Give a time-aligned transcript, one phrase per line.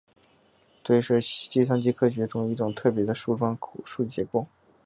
[0.81, 3.55] 堆是计算机科学中的一种特别的树状
[3.85, 4.47] 数据结构。